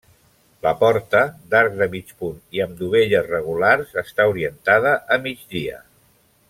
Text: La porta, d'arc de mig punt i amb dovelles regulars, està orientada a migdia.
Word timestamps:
La 0.67 0.71
porta, 0.77 1.19
d'arc 1.51 1.75
de 1.81 1.87
mig 1.91 2.09
punt 2.23 2.39
i 2.59 2.63
amb 2.65 2.75
dovelles 2.81 3.31
regulars, 3.35 3.95
està 4.07 4.29
orientada 4.35 4.99
a 5.17 5.23
migdia. 5.29 5.83